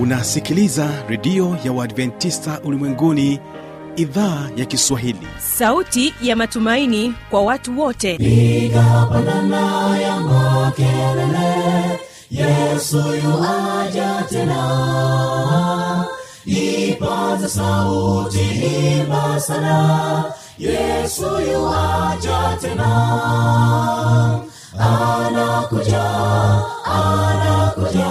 [0.00, 3.40] unasikiliza redio ya uadventista ulimwenguni
[3.96, 5.26] idhaa ya kiswahili.
[5.38, 8.16] Sauti ya matumaini kwa watu wote.
[8.18, 12.00] Piga pandana ya makelele
[12.30, 16.04] yesu yuaja tena.
[16.46, 18.40] Ipaza sauti
[19.00, 20.24] imba sana
[20.58, 21.22] yesu
[21.52, 22.90] yuaja tena.
[24.78, 26.04] Anakuja
[26.84, 28.10] anakuja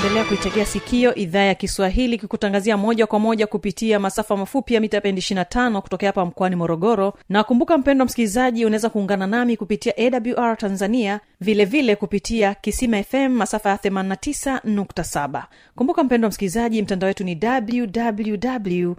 [0.00, 5.00] unaendelea kuitegea sikio idhaa ya kiswahili kikutangazia moja kwa moja kupitia masafa mafupi ya mita
[5.00, 7.12] bendi 25 kutokea hapa mkoani morogoro.
[7.28, 13.28] Na kumbuka mpendo msikilizaji unaweza kuungana nami kupitia awr tanzania vilevile vile kupitia kisima fm
[13.28, 15.42] masafa ya 89.7
[15.76, 18.92] kumbuka mpendo msikilizaji mtandao wetu ni www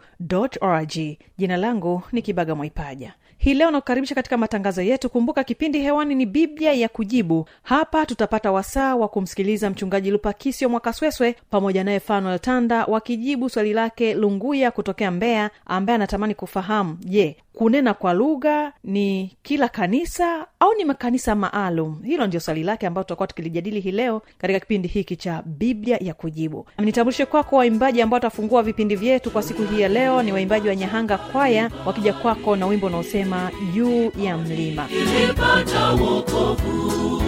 [0.61, 0.94] org
[1.38, 5.09] jina langu ni kibaga mwaipaja hii leo nakukaribisha katika matangazo yetu.
[5.09, 7.45] Kumbuka kipindi hewani ni biblia ya kujibu.
[7.64, 14.14] Hapa tutapata wasaa wa kumsikiliza mchungaji lupakisio mwakasweswe pamoja naye fanuel tanda wakijibu swali lake
[14.14, 20.86] lunguya kutokea mbeya ambaye anatamani kufahamu je kunena kwa lugha ni kila kanisa au ni
[20.86, 22.02] makanisa maalum?
[22.03, 26.14] Hilo ndio swali lake ambayo tutakuwa tukilijadili hii leo katika kipindi hiki cha biblia ya
[26.14, 26.66] kujibu.
[26.78, 30.23] Nitambulishe kwako waimbaji ambao watafungua vipindi vyetu kwa siku hii ya leo.
[30.23, 33.31] Ni waimbaji wa nyahanga kwaya wakija kwako na wimbo unaosema
[33.74, 34.88] juu ya mlima.
[34.88, 37.24] Nimepata wokovu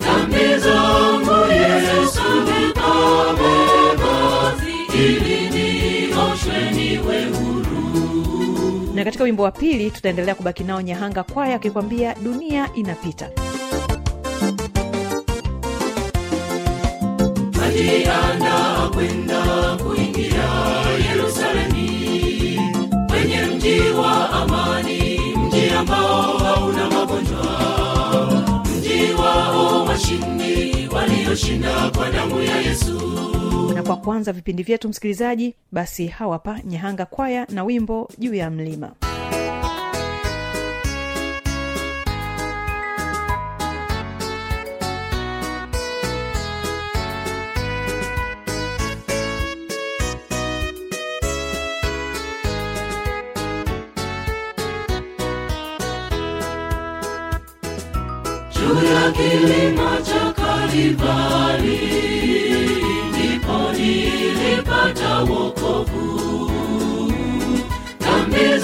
[0.00, 4.14] dhambi zangu yesu nikabeba
[4.94, 8.90] ili nioshwe niwe huru.
[8.94, 13.30] Na katika wimbo wa pili tutaendelea kubaki nao nyahanga kwaya akikwambia dunia inapita.
[17.64, 19.42] Alianda kwenda
[19.82, 20.48] kuingia
[33.74, 38.92] na kwa kwanza vipindi vyetu msikilizaji basi hawapa nyahanga kwaya na wimbo juu ya mlima
[59.10, 61.80] ya kilima cha Kalvari,
[63.08, 66.52] ndipo nilipata wokovu.
[68.00, 68.58] Dhambi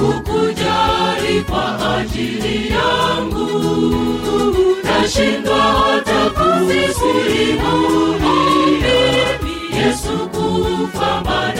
[0.00, 3.48] hukujali kwa ajili yangu.
[4.84, 7.70] Nashindwa hata kusimulia
[9.86, 11.59] yesu kufa badala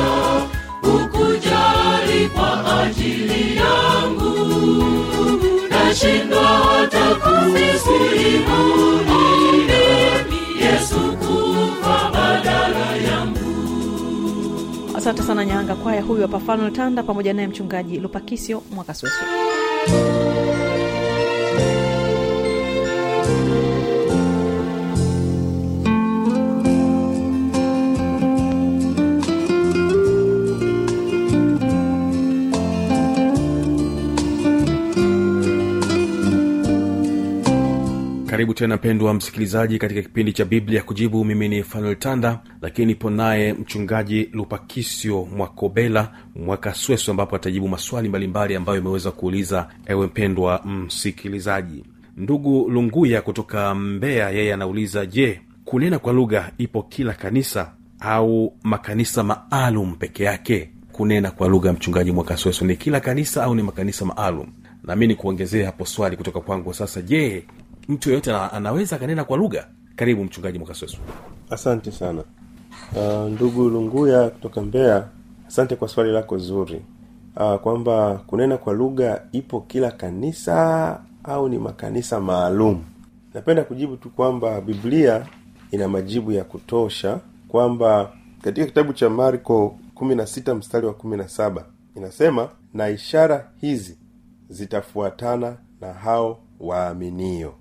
[0.00, 0.46] uliyapata
[0.82, 4.32] ukujali kwa ajili yangu.
[5.70, 8.40] Nashindwa hata kusimulie
[10.60, 13.40] yesu kufa badala yangu.
[14.96, 15.74] Asante sana nyanga.
[15.74, 19.16] Kwaya huyu hapa fanuel tanda pamoja naye mchungaji lupakisio mwakasweso
[38.36, 41.24] karibu tena mpendwa msikilizaji katika kipindi cha biblia kujibu.
[41.24, 46.12] Mimi ni fanuel tanda lakini nipo naye mchungaji lupakisio mwakobela
[46.44, 51.84] mwakasweso ambapo atajibu maswali mbalimbali ambayo imeweza kuuliza ewe mpendwa msikilizaji.
[52.16, 59.22] Ndugu lunguya kutoka mbeya yeye anauliza je kunena kwa lugha ipo kila kanisa au makanisa
[59.22, 60.70] maalum peke yake?
[60.92, 64.46] Kunena kwa lugha mchungaji mwakasweso ni kila kanisa au ni makanisa maalum?
[64.84, 67.02] Nami ni kuongezea hapo swali kutoka kwangu sasa.
[67.02, 67.44] Je
[67.88, 69.66] mtu yeyote anaweza akanena kwa lugha.
[69.96, 70.96] Karibu mchungaji mwakasweso
[71.50, 72.24] asante sana.
[72.96, 75.08] Uh, ndugu lunguya kutoka mbeya
[75.48, 76.82] asante kwa swali lako zuri.
[77.36, 82.84] Uh, kwamba kunena kwa lugha ipo kila kanisa au ni makanisa maalum?
[83.34, 85.26] Napenda kujibu tu kwamba biblia
[85.70, 88.12] ina majibu ya kutosha kwamba
[88.42, 91.62] katika kitabu cha marko 16 mstari wa 17
[91.96, 93.98] inasema na ishara hizi
[94.48, 97.54] zitafuatana na hao waaminio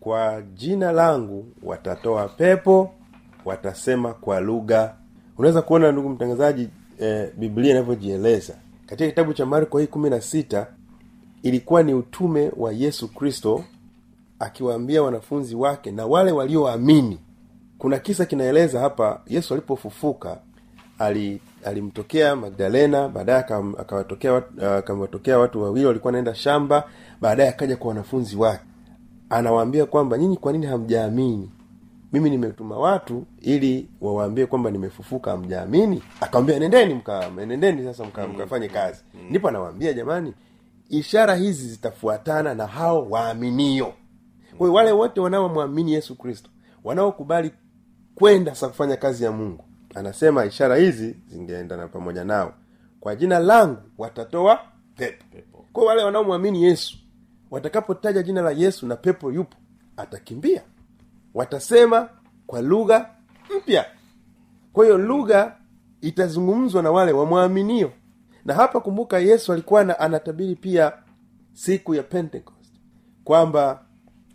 [0.00, 2.94] kwa jina langu watatoa pepo
[3.44, 4.94] watasema kwa lugha.
[5.38, 8.54] Unaweza kuona ndugu mtangazaji eh, biblia inavyojieleza.
[8.86, 10.66] Katika kitabu cha marko hii kumi na sita
[11.42, 13.64] ilikuwa ni utume wa yesu kristo
[14.38, 17.18] akiwaambia wanafunzi wake na wale walioamini.
[17.78, 20.38] Kuna kisa kinaeleza hapa yesu alipofufuka
[20.98, 23.38] ali alimtokea magdalena baadaye
[23.78, 26.84] akawatokea wat- akawatokea watu wawili walikuwa naenda shamba
[27.20, 28.64] baadaye akaja kwa wanafunzi wake
[29.30, 31.50] anawaambia kwamba nyinyi kwa nini hamjaamini?
[32.12, 36.02] Mimi nimetuma watu ili wawaambie kwamba nimefufuka hamjaamini?
[36.20, 39.04] Akawambia nendeni mka nendeni sasa mka, mkafanye kazi.
[39.30, 40.34] ndipo anawaambia jamani
[40.88, 43.92] ishara hizi zitafuatana na hao waaminio.
[44.58, 46.50] Kwa hiyo wale wote wanaomwamini yesu kristo
[46.84, 47.50] wanaokubali
[48.14, 52.54] kwenda sa kufanya kazi ya mungu anasema ishara hizi zingeendana pamoja nao.
[53.00, 54.60] Kwa jina langu watatoa
[54.96, 55.64] pepo.
[55.72, 56.96] Kwa wale wanaomwamini yesu
[57.50, 59.56] watakapotaja jina la yesu na pepo yupo
[59.96, 60.62] atakimbia.
[61.34, 62.08] Watasema
[62.46, 63.10] kwa lugha
[63.56, 63.86] mpya.
[64.72, 65.56] Kwa hiyo lugha
[66.00, 67.92] itazungumzwa na wale wamwaminio
[68.44, 70.92] na hapa kumbuka yesu alikuwa na, anatabiri pia
[71.52, 72.74] siku ya pentecost
[73.24, 73.84] kwamba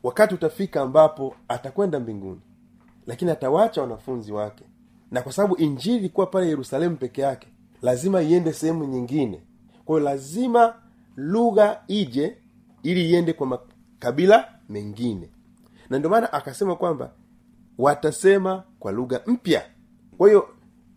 [0.04, 2.42] wakati utafika ambapo atakwenda mbinguni
[3.08, 4.64] lakini atawacha wanafunzi wake.
[5.12, 7.48] Na kwa sababu injili ilikuwa pale yerusalemu peke yake
[7.82, 9.42] lazima iende sehemu nyingine.
[9.86, 10.74] Kwa hiyo lazima
[11.16, 12.38] lugha ije
[12.86, 15.30] ili iende kwa makabila mengine.
[15.90, 17.12] Na ndio maana akasema kwamba
[17.78, 19.66] watasema kwa lugha mpya.
[20.18, 20.50] Kwa hiyo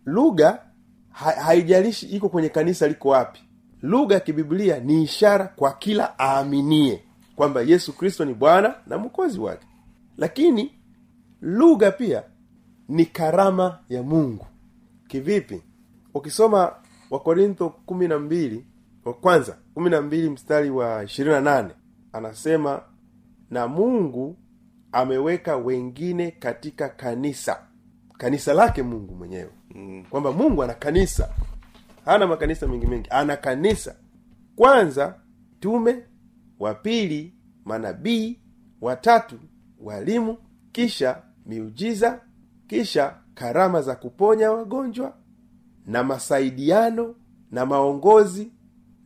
[0.05, 0.63] lugha
[1.11, 3.41] ha, haijalishi iko kwenye kanisa liko wapi.
[3.83, 7.03] Lugha ya kibiblia ni ishara kwa kila aaminie
[7.37, 9.67] kwamba yesu kristo ni bwana na mwokozi wake.
[10.17, 10.73] Lakini
[11.41, 12.23] lugha pia
[12.89, 14.47] ni karama ya mungu.
[15.09, 15.63] Kivipi?
[16.15, 16.73] Ukisoma
[17.11, 18.67] wakorintho kumi na mbili
[19.09, 21.71] wa kwanza kumi na mbili mstari wa ishirini na nane
[22.13, 22.83] anasema
[23.51, 24.37] na mungu
[24.93, 27.67] ameweka wengine katika kanisa.
[28.19, 29.51] Kanisa lake mungu mwenyewe.
[29.75, 30.05] Mm.
[30.11, 31.35] kwamba mungu ana kanisa.
[32.05, 33.09] Hana makanisa mengi mengi.
[33.11, 33.97] Ana kanisa.
[34.57, 35.15] Kwanza
[35.61, 36.03] tume
[36.59, 37.35] wa pili
[37.65, 38.41] manabii
[38.81, 39.39] watatu
[39.81, 40.39] walimu
[40.73, 42.21] kisha miujiza
[42.67, 45.17] kisha karama za kuponya wagonjwa
[45.87, 47.15] na masaidiano
[47.51, 48.53] na maongozi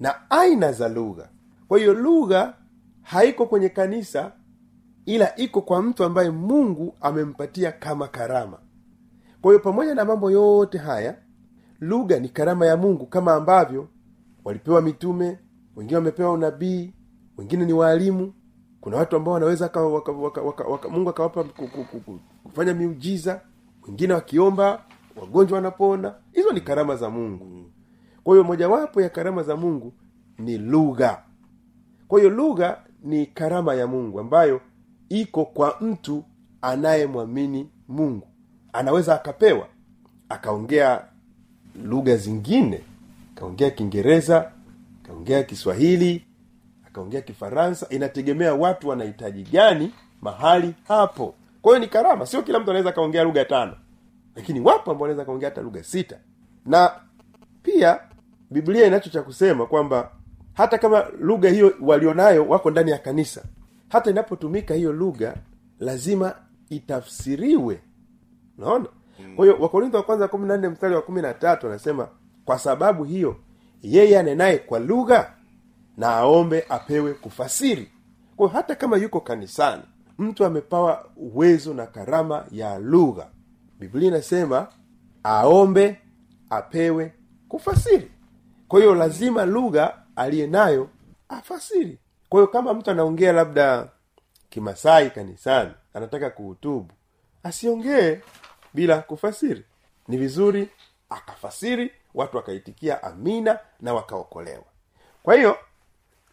[0.03, 1.29] na aina za lugha.
[1.69, 2.55] Kwa hiyo lugha
[3.03, 4.33] haiko kwenye kanisa
[5.07, 8.59] ila iko kwa mtu ambaye mungu amempatia kama karama.
[9.43, 11.17] Kwa hiyo pamoja na mambo yote haya
[11.81, 13.89] lugha ni karama ya mungu kama ambavyo
[14.45, 15.39] walipewa mitume
[15.77, 16.95] wengine wamepewa unabii
[17.39, 18.35] wengine ni waalimu.
[18.81, 22.21] Kuna watu ambao wanaweza waka, waka, waka, waka, waka, mungu akawapa ku- ku- ku- ku-
[22.45, 23.41] kufanya miujiza
[23.89, 24.85] wengine wakiomba
[25.17, 26.15] wagonjwa wanapona.
[26.33, 27.71] Hizo ni karama za mungu
[28.25, 29.93] kwa hiyo mojawapo ya karama za mungu
[30.39, 31.23] ni lugha.
[32.09, 34.61] Kwa hiyo lugha ni karama ya mungu ambayo
[35.09, 36.25] iko kwa mtu
[36.63, 38.29] anayemwamini mungu.
[38.73, 39.67] Anaweza akapewa
[40.29, 41.05] akaongea
[41.85, 42.81] lugha zingine
[43.37, 44.53] akaongea kiingereza
[45.05, 46.27] akaongea kiswahili
[46.87, 47.87] akaongea kifaransa.
[47.91, 51.35] Inategemea watu wanahitaji gani mahali hapo.
[51.63, 52.27] Kwa hiyo ni karama.
[52.27, 53.77] Sio kila mtu anaweza akaongea lugha tano.
[54.37, 56.17] Lakini wapo ambao wanaweza akaongea hata lugha sita.
[56.67, 56.91] Na
[57.63, 58.01] pia
[58.53, 60.11] biblia inacho cha kusema kwamba
[60.55, 63.43] hata kama lugha hiyo walionayo wako ndani ya kanisa
[63.89, 65.35] hata inapotumika hiyo lugha
[65.79, 66.35] lazima
[66.71, 67.81] itafsiriwe.
[68.59, 68.87] Unaona?
[69.37, 72.09] Kwa hiyo wakorintho wa kwanza kumi na nne mstari wa kumi na tatu anasema
[72.45, 73.37] kwa sababu hiyo
[73.83, 75.33] yeye anenaye kwa lugha
[75.97, 77.89] na aombe apewe kufasiri.
[78.37, 79.83] Kwa hiyo hata kama yuko kanisani
[80.19, 83.27] mtu amepawa uwezo na karama ya lugha.
[83.79, 84.67] Biblia inasema
[85.25, 85.99] aombe
[86.51, 87.13] apewe
[87.49, 88.11] kufasiri
[88.73, 90.89] kwa hiyo lazima lugha aliye nayo
[91.29, 91.99] afasiri.
[92.29, 93.89] Kwa hiyo kama mtu anaongea labda
[94.51, 96.93] kimasai kanisani anataka kuhutubu
[97.43, 98.21] asiongee
[98.75, 99.65] bila kufasiri.
[100.09, 100.69] Ni vizuri
[101.11, 104.65] akafasiri watu wakaitikia amina na wakaokolewa.
[105.23, 105.57] Kwa hiyo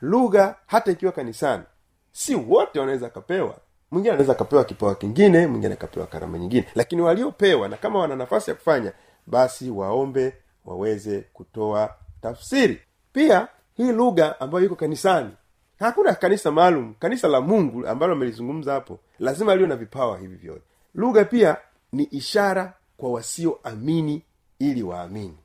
[0.02, 1.64] lugha hata ikiwa kanisani
[2.12, 3.58] si wote wanaweza akapewa
[3.92, 6.68] mwingine anaweza akapewa kipawa kingine mwingine akapewa karama nyingine.
[6.76, 8.94] Lakini waliopewa na kama wana nafasi ya kufanya
[9.28, 10.34] basi waombe
[10.66, 12.82] waweze kutoa tafsiri.
[13.14, 15.32] Pia hii lugha ambayo iko kanisani
[15.80, 20.64] hakuna kanisa maalum kanisa la mungu ambalo amelizungumza hapo lazima liwe na vipawa hivi vyote.
[20.96, 21.58] Lugha pia
[21.92, 24.24] ni ishara kwa wasioamini
[24.60, 25.38] ili waamini.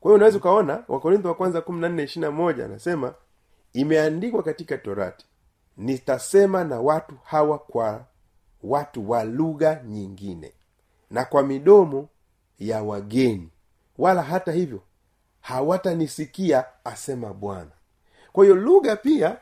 [0.00, 3.14] Kwa hiyo unaweza ukaona wakorintho wa kwanza kumi na nne ishiri na moja anasema
[3.72, 5.26] imeandikwa katika torati
[5.76, 8.04] nitasema na watu hawa kwa
[8.62, 10.52] watu wa lugha nyingine
[11.10, 12.08] na kwa midomo
[12.58, 13.48] ya wageni
[13.98, 14.80] wala hata hivyo
[15.42, 17.70] hawatanisikia asema bwana.
[18.32, 19.36] Kwa hiyo lugha pia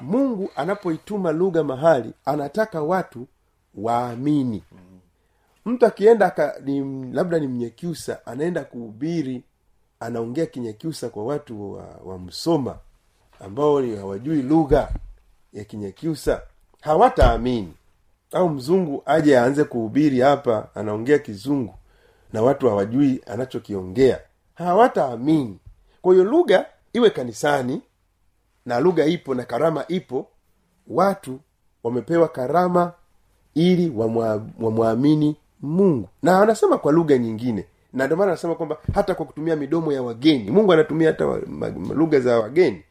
[0.00, 3.26] mungu anapoituma lugha mahali anataka watu
[3.74, 4.62] waamini.
[5.64, 6.80] Mtu akienda ka, ni,
[7.12, 9.42] labda ni mnyekyusa anaenda kuhubiri
[10.00, 12.78] anaongea kinyekyusa kwa watu wa, wa msoma
[13.40, 14.88] ambao ni hawajui lugha
[15.52, 16.42] ya kinyekyusa
[16.80, 17.74] hawataamini.
[18.32, 21.74] Au mzungu aje aanze kuhubiri hapa anaongea kizungu
[22.32, 24.20] na watu hawajui anachokiongea
[24.56, 25.58] hawataamini.
[26.02, 27.82] Kwa hiyo lugha iwe kanisani
[28.66, 30.28] na lugha ipo na karama ipo
[30.88, 31.38] watu
[31.84, 32.92] wamepewa karama
[33.54, 33.92] ili
[34.60, 36.08] wamwamini mungu.
[36.22, 40.02] Na anasema kwa lugha nyingine na ndio maana anasema kwamba hata kwa kutumia midomo ya
[40.02, 41.24] wageni mungu anatumia hata
[41.94, 42.82] lugha za wageni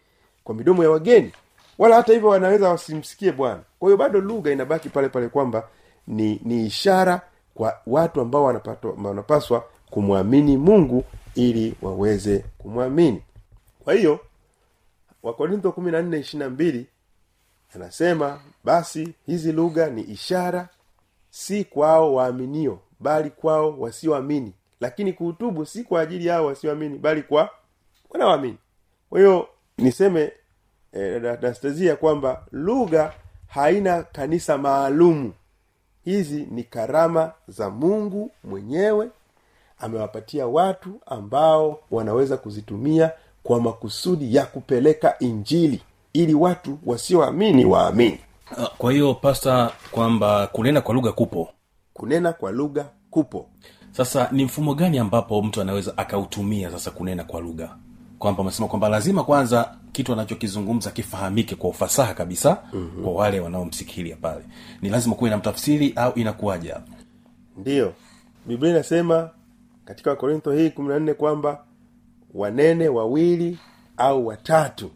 [0.43, 1.31] kwa midomo ya wageni.
[1.77, 3.59] Wala hata hivyo wanaweza wasimsikie bwana.
[3.79, 5.67] Kwa hiyo bado lugha inabaki pale pale kwamba
[6.07, 7.21] ni ni ishara
[7.53, 8.43] kwa watu ambao
[9.03, 11.03] wanapaswa kumwamini mungu
[11.35, 13.21] ili waweze kumwamini.
[13.83, 14.19] Kwa hiyo
[15.23, 16.87] wakorintho kumi na nne ishirina mbili
[17.75, 20.69] anasema basi hizi lugha ni ishara
[21.29, 24.53] si kwao waaminio bali kwao wasioamini.
[24.79, 27.49] Lakini kuhutubu si kwa ajili yao wasioamini bali kwa
[28.09, 28.57] wanaoamini.
[29.09, 30.31] Kwa hiyo niseme
[30.93, 33.13] eh, kwamba lugha
[33.47, 35.33] haina kanisa maalumu.
[36.05, 39.09] Hizi ni karama za mungu mwenyewe
[39.79, 43.11] amewapatia watu ambao wanaweza kuzitumia
[43.43, 45.81] kwa makusudi ya kupeleka injili
[46.13, 48.19] ili watu wasioamini waamini.
[48.57, 51.49] Ah, kwa hiyo pasta kwamba kunena kwa lugha kupo?
[51.93, 53.45] Kunena kwa lugha kupo.
[53.91, 57.75] Sasa ni mfumo gani ambapo mtu anaweza akautumia sasa kunena kwa lugha?
[58.19, 63.03] Kwamba amesema kwamba lazima kwanza kitu anachokizungumza kifahamike kwa ufasaha kabisa mm-hmm.
[63.03, 64.41] kwa wale wanaomsikilia pale.
[64.81, 66.81] Ni lazima kuwe na mtafsiri au inakuwaja
[67.57, 67.93] ndiyo
[68.45, 69.29] biblia inasema
[69.85, 71.65] katika wakorintho hii kumi na nne kwamba
[72.33, 73.59] wanene wawili
[73.97, 74.91] au watatu.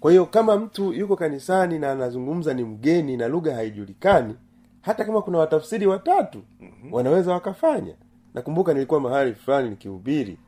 [0.00, 4.34] Kwa hiyo kama mtu yuko kanisani na anazungumza ni mgeni na lugha haijulikani
[4.80, 6.92] hata kama kuna watafsiri watatu mm-hmm.
[6.92, 7.94] wanaweza wakafanya.
[8.34, 10.38] Nakumbuka nilikuwa mahali fulani nikihubiri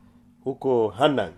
[0.43, 1.31] huko hanan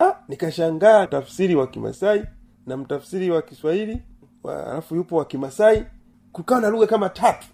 [0.00, 2.24] ah, nikashangaa tafsiri wa kimasai
[2.66, 4.02] na mtafsiri wa kiswahili
[4.44, 5.86] alafu yupo wa kimasai
[6.32, 7.46] kukawa na lugha kama tatu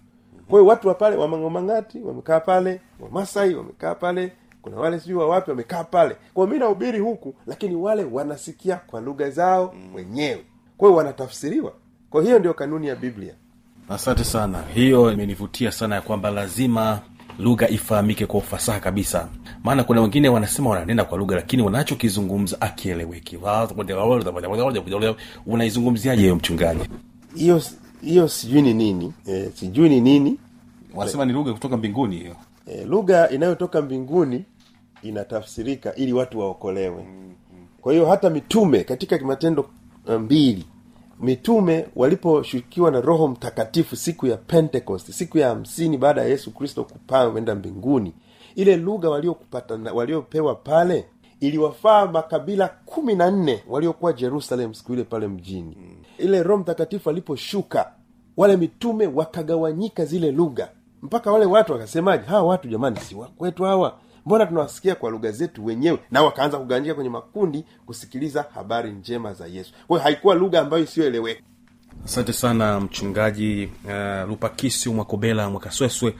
[0.48, 5.84] kwa watu wa pale wamangomangati wamekaa pale wamasai wamekaa pale kuna wale sijui wawapi wamekaa
[5.84, 10.44] pale kwao mi nahubiri huku lakini wale wanasikia kwa lugha zao wenyewe
[10.76, 11.72] kwa wanatafsiriwa
[12.10, 13.34] kwa hiyo ndio kanuni ya biblia
[13.88, 17.00] asante sana hiyo imenivutia sana ya kwamba lazima
[17.38, 19.28] lugha ifahamike kwa ufasaha kabisa
[19.64, 23.38] maana kuna wengine wanasema wananena kwa lugha lakini wanachokizungumza akieleweki
[25.46, 26.88] unaizungumziaje hiyo mchungaji
[27.34, 27.60] hiyo
[28.00, 29.12] hiyo sijui ni nini.
[29.26, 30.38] E, sijui ni nini.
[30.94, 32.36] Wanasema ni lugha kutoka mbinguni hiyo.
[32.66, 34.44] E, lugha inayotoka mbinguni
[35.02, 37.06] inatafsirika ili watu waokolewe.
[37.80, 39.68] Kwa hiyo hata mitume katika matendo
[40.06, 40.66] uh, mbili
[41.20, 46.84] mitume waliposhukiwa na roho mtakatifu siku ya pentecost siku ya hamsini baada ya yesu kristo
[46.84, 48.12] kupaa kwenda mbinguni
[48.54, 51.04] ile lugha waliokupata waliopewa pale
[51.40, 55.76] iliwafaa makabila kumi na nne waliokuwa jerusalem siku ile pale mjini
[56.18, 57.92] ile roho mtakatifu aliposhuka
[58.36, 60.68] wale mitume wakagawanyika zile lugha.
[61.02, 63.98] Mpaka wale watu wakasemaje hawa watu jamani si wakwetu hawa?
[64.26, 65.98] Mbona tunawasikia kwa lugha zetu wenyewe?
[66.10, 69.72] Na wakaanza kugawanyika kwenye makundi kusikiliza habari njema za yesu.
[69.88, 71.40] Kwa haikuwa lugha ambayo isiyoeleweka.
[72.04, 76.14] Asante sana mchungaji uh, lupakisi mwakobela mwakasweswe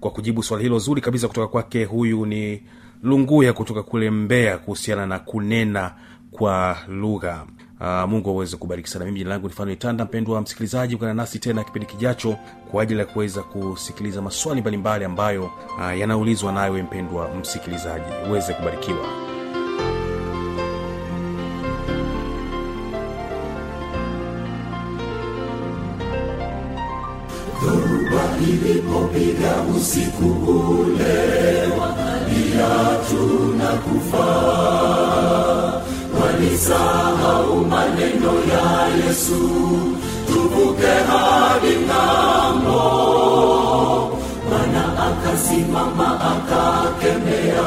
[0.00, 1.84] kwa kujibu swali hilo zuri kabisa kutoka kwake.
[1.84, 2.62] Huyu ni
[3.02, 5.94] lunguya kutoka kule mbeya kuhusiana na kunena
[6.30, 7.46] kwa lugha
[7.82, 9.04] uh, mungu aweze kubariki sana.
[9.04, 12.36] Mimi jina langu ni itanda mpendwa msikilizaji ukana nasi tena kipindi kijacho
[12.70, 15.44] kwa ajili ya kuweza kusikiliza maswali mbalimbali ambayo
[15.78, 18.04] uh, yanaulizwa nawe mpendwa msikilizaji.
[18.30, 19.22] Uweze kubarikiwa.
[28.42, 34.32] Ilipopiga usiku ule wakalia tuna kufa
[36.62, 39.42] walisahau maneno ya yesu
[40.26, 42.82] tuvuke hadi ng'ambo.
[44.48, 47.66] Bwana akasimama akakemea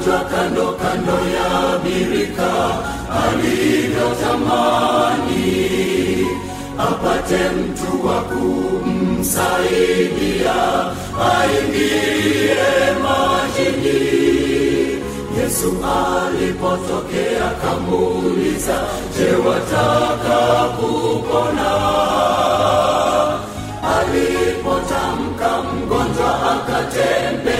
[0.00, 1.50] mgonjwa kando kando ya
[1.84, 2.52] birika
[3.22, 5.46] alivyotamani
[6.78, 9.48] apate mtu wa kumsaidia
[11.32, 12.56] aingie
[13.02, 14.00] majini.
[15.38, 18.78] Yesu alipotokea kamuuliza
[19.18, 20.38] je wataka
[20.76, 21.70] kupona?
[23.98, 27.59] Alipotamka mgonjwa akatembea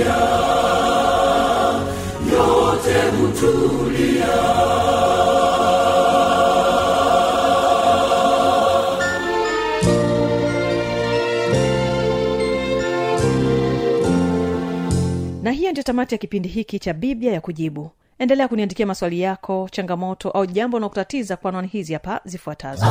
[0.00, 0.16] hutulia
[2.32, 4.30] yote hutulia.
[15.42, 19.68] Na hiyo ndio tamati ya kipindi hiki cha biblia ya kujibu endelea kuniandikia maswali yako
[19.72, 22.84] changamoto au jambo unaokutatiza kwa anwani hizi hapa zifuatazo.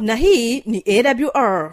[0.00, 1.72] Na hii ni awr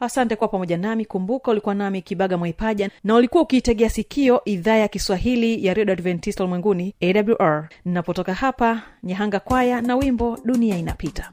[0.00, 1.04] asante kwa pamoja nami.
[1.04, 6.44] Kumbuka ulikuwa nami kibaga mwaipaja na ulikuwa ukiitegea sikio idhaa ya kiswahili ya redio adventista
[6.44, 11.32] ulimwenguni awr ninapotoka hapa nyahanga kwaya na wimbo dunia inapita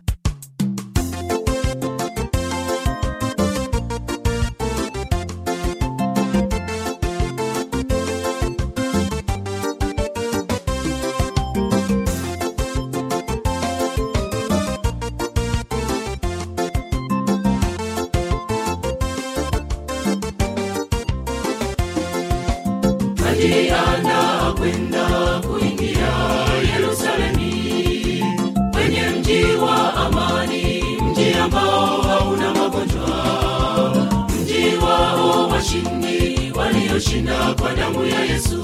[37.04, 38.58] walioshinda kwa damu ya yesu.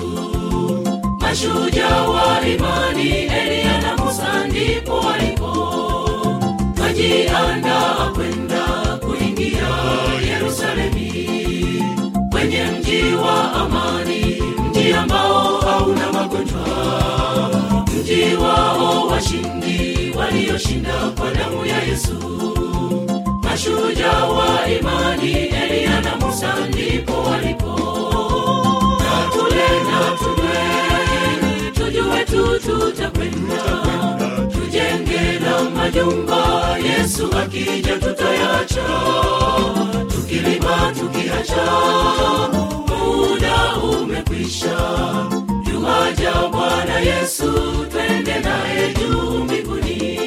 [1.19, 5.51] Mashujaa wa imani eliya na musa ndipo walipo.
[6.77, 8.63] Najiandaa kwenda
[9.05, 9.67] kuingia
[10.27, 11.29] yerusalemi.
[12.31, 16.65] Kwenye mji wa amani mji ambao hauna magonjwa.
[17.99, 22.15] Mji wao washindi walioshinda kwa damu ya yesu.
[23.43, 27.78] Mashujaa wa imani eliya na musa ndipo walipo
[29.89, 30.63] na tule
[31.73, 33.63] tujue tu tutakwenda
[34.53, 38.85] tujenge na majumba yesu akija tutayacha.
[40.09, 41.65] Tukilima tukiacha
[42.87, 44.77] muda umekwisha.
[45.73, 47.51] Yuaja bwana yesu
[47.91, 50.19] twende naye juu mbinguni.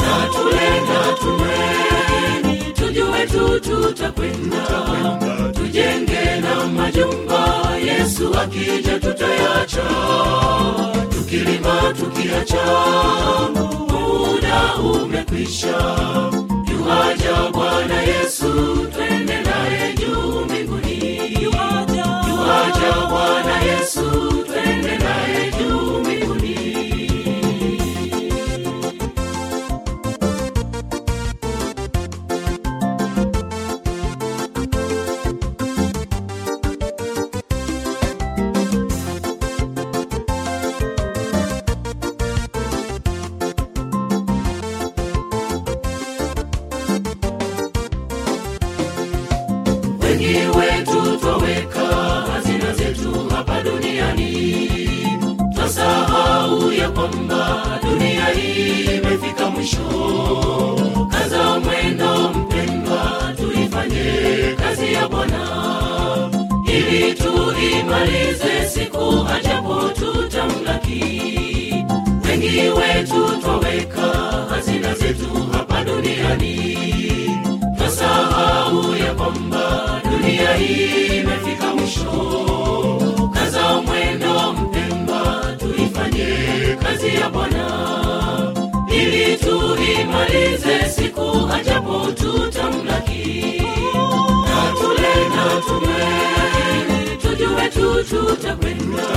[0.00, 1.58] Na tule na tunywe
[3.28, 4.62] tujue tu tutakwenda.
[5.54, 9.82] Tujenge na majumba yesu akija tutayacha.
[11.10, 12.64] Tukilima tukiacha
[13.90, 15.96] muda umekwisha.
[16.72, 18.41] Yuaja bwana yesu
[89.02, 93.62] ili tuimalize siku ajapo tutamlaki.
[94.44, 99.08] Na tule na tunywe tujue tu tutakwenda.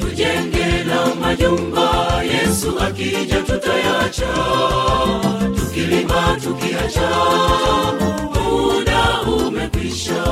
[0.00, 4.32] Tujenge na majumba yesu akija tutayacha.
[5.56, 7.08] Tukilima tukiacha
[8.34, 10.24] muda umekwisha.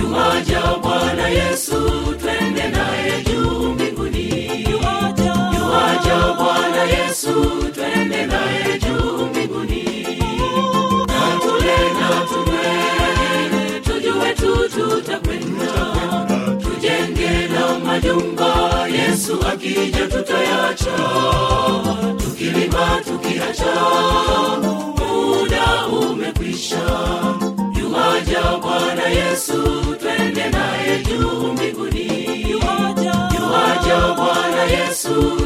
[0.00, 1.76] Yuwaja bwana yesu
[2.20, 3.74] twende naye juu
[6.86, 7.32] yesu
[7.74, 9.84] twende naye juu mbinguni.
[11.06, 15.72] Na tule na tunywe tujue tu tutakwenda.
[16.62, 20.96] Tujenge na majumba yesu akija tutayacha
[22.18, 23.74] tukilima tukiacha
[24.98, 26.82] muda umekwisha.
[27.80, 29.62] Yuwaja bwana yesu
[30.00, 32.06] twende naye juu mbinguni.
[32.50, 35.36] Yuwaja bwana yesu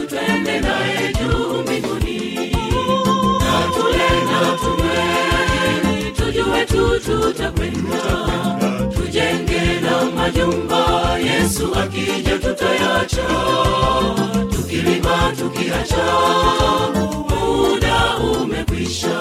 [10.34, 13.26] majumba yesu akija tutayacha.
[14.50, 16.04] Tukilima tukiacha
[17.28, 19.18] muda umekwisha.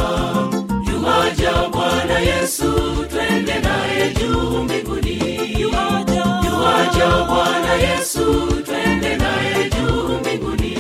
[0.92, 2.72] Yuwaja bwana yesu
[3.10, 5.20] twende naye juu mbinguni.
[5.62, 10.76] Yuwaja bwana yesu twende naye juu mbinguni.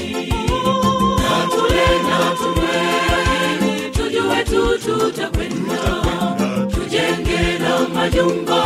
[1.23, 5.79] Natule na tunywe tujue tu tutakwenda.
[6.73, 8.58] Tujenge na majumba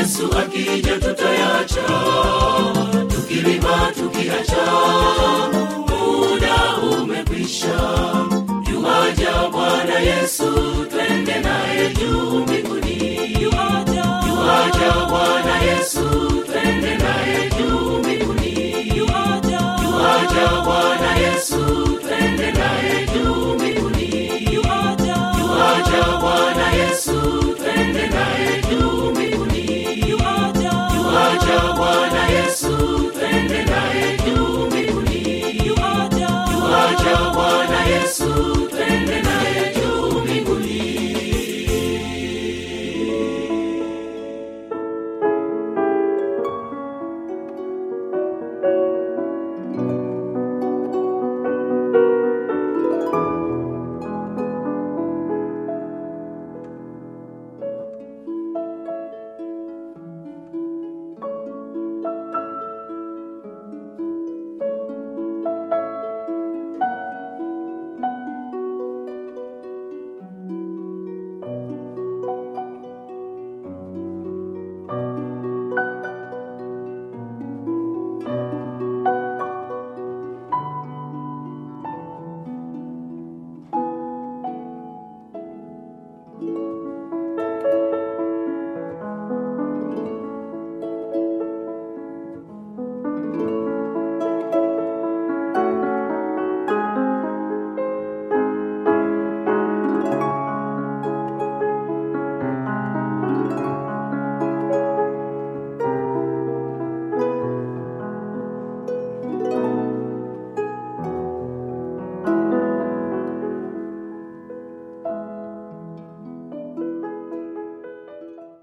[0.00, 1.86] yesu akija tutayacha
[3.10, 4.64] tukilima tukiacha